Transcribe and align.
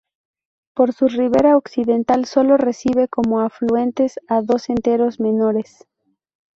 Por 0.73 0.93
su 0.93 1.09
ribera 1.09 1.57
occidental 1.57 2.25
sólo 2.25 2.57
recibe 2.57 3.07
como 3.07 3.39
afluentes 3.41 4.19
a 4.27 4.41
dos 4.41 4.67
esteros 4.71 5.19
menores. 5.19 5.85